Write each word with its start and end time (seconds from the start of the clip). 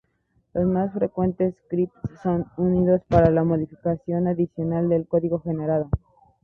Los 0.55 0.65
más 0.65 0.91
frecuentes 0.93 1.53
scripts 1.67 1.93
son 2.23 2.47
usados 2.57 3.01
para 3.07 3.29
la 3.29 3.43
modificación 3.43 4.27
adicional 4.27 4.89
del 4.89 5.07
código 5.07 5.39
generado. 5.41 5.91